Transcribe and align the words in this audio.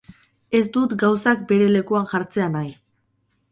Ez 0.59 0.61
dut 0.77 0.95
gauzak 1.03 1.45
bere 1.53 1.69
lekuan 1.75 2.11
jartzea 2.15 2.51
nahi. 2.57 2.75